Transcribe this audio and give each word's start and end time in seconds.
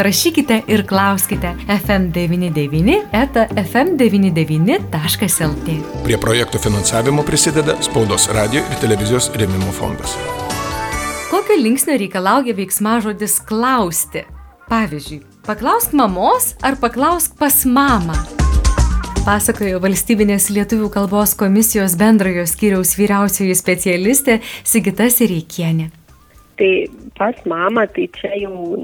Rašykite 0.00 0.62
ir 0.66 0.86
klauskite 0.88 1.50
FM99 1.68 2.94
eta 3.12 3.44
fm99.lt. 3.52 5.74
Prie 6.06 6.16
projektų 6.16 6.56
finansavimo 6.64 7.20
prisideda 7.26 7.76
Spaudos 7.84 8.24
radio 8.32 8.62
ir 8.64 8.78
televizijos 8.80 9.28
rėmimo 9.36 9.68
fondas. 9.76 10.16
Kokio 11.28 11.52
linksnio 11.60 12.00
reikalauja 12.00 12.56
veiksmažodis 12.56 13.44
klausti? 13.44 14.24
Pavyzdžiui, 14.72 15.20
paklausk 15.44 15.92
mamos 15.92 16.56
ar 16.64 16.80
paklausk 16.80 17.36
pas 17.36 17.68
mamą. 17.68 18.16
Pasakojo 19.20 19.84
valstybinės 19.84 20.48
lietuvių 20.48 20.88
kalbos 20.96 21.36
komisijos 21.36 22.00
bendrojo 22.00 22.48
skyriaus 22.48 22.96
vyriausioji 22.96 23.52
specialistė 23.52 24.40
Sigita 24.64 25.12
Sireikienė. 25.12 25.99
Tai 26.60 26.72
pas 27.16 27.36
mamą, 27.48 27.86
tai 27.96 28.04
čia 28.12 28.34
jau 28.36 28.76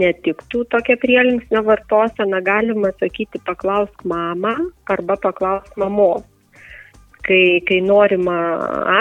netiktų 0.00 0.62
tokia 0.72 0.96
prielinksnio 1.02 1.60
vartosena, 1.66 2.40
galima 2.40 2.94
sakyti 2.96 3.42
paklausk 3.44 4.06
mamą 4.08 4.54
arba 4.88 5.18
paklausk 5.20 5.76
mamos. 5.80 6.24
Kai, 7.26 7.60
kai 7.68 7.82
norima 7.84 8.38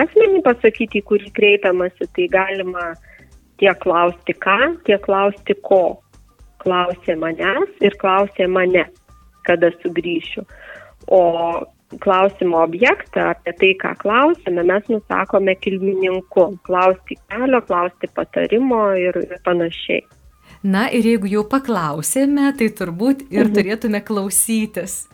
asmenį 0.01 0.43
pasakyti, 0.43 0.99
į 0.99 1.07
kurį 1.07 1.31
kreipiamasi, 1.37 2.09
tai 2.17 2.27
galima 2.33 2.89
tiek 3.59 3.79
klausti 3.79 4.35
ką, 4.35 4.57
tiek 4.83 4.99
klausti 5.07 5.55
ko. 5.63 6.01
Klausė 6.59 7.15
manęs 7.15 7.79
ir 7.79 7.95
klausė 8.01 8.49
mane, 8.51 8.83
kada 9.47 9.71
sugrįšiu. 9.79 10.43
O 11.07 11.23
klausimo 11.97 12.61
objektą, 12.63 13.31
apie 13.33 13.53
tai, 13.57 13.73
ką 13.81 13.95
klausime, 14.03 14.63
mes 14.63 14.87
nusakome 14.91 15.55
kilmininku. 15.55 16.45
Klausti 16.67 17.17
kelio, 17.29 17.61
klausti 17.65 18.09
patarimo 18.13 18.83
ir, 18.99 19.17
panašiai. 19.45 20.05
Na 20.63 20.89
ir 20.91 21.07
jeigu 21.07 21.29
jau 21.31 21.45
paklausėme, 21.47 22.49
tai 22.59 22.67
turbūt 22.75 23.23
ir 23.31 23.47
mhm. 23.47 23.55
turėtume 23.55 24.03
klausytis. 24.05 25.05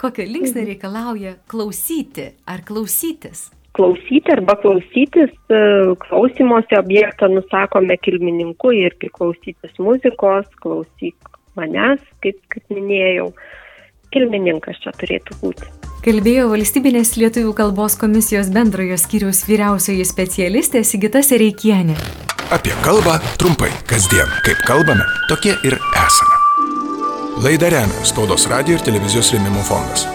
Kokio 0.00 0.24
linksnio 0.26 0.64
mhm. 0.64 0.70
reikalauja 0.72 1.34
klausyti 1.50 2.30
ar 2.48 2.64
klausytis? 2.66 3.48
Klausyti 3.76 4.32
arba 4.34 4.56
klausytis, 4.58 5.30
e, 5.46 5.60
klausimosi 6.02 6.74
objektą 6.74 7.28
nusakome 7.30 7.94
kilmininku 8.02 8.72
ir 8.74 8.96
klausytis 9.14 9.78
muzikos, 9.78 10.48
klausyk 10.64 11.30
manęs, 11.54 12.02
kaip, 12.24 12.40
kaip 12.50 12.74
minėjau, 12.74 13.30
kilmininkas 14.10 14.82
čia 14.82 14.96
turėtų 14.98 15.38
būti. 15.44 15.79
Kalbėjo 16.00 16.46
valstybinės 16.48 17.10
lietuvių 17.20 17.50
kalbos 17.58 17.92
komisijos 18.00 18.48
bendrojo 18.54 18.96
skyriaus 18.96 19.42
vyriausioji 19.44 20.06
specialistė 20.08 20.80
Sigita 20.80 21.20
Sereikienė. 21.20 21.92
Apie 22.56 22.72
kalbą 22.80 23.18
trumpai, 23.36 23.68
kasdien, 23.90 24.32
kaip 24.46 24.62
kalbame, 24.64 25.04
tokie 25.28 25.52
ir 25.60 25.76
esame. 25.76 26.38
Laidą 27.44 27.68
remia 27.76 28.08
Spaudos 28.08 28.48
radio 28.48 28.78
ir 28.78 28.86
televizijos 28.86 29.34
rėmimo 29.34 29.60
fondas. 29.68 30.06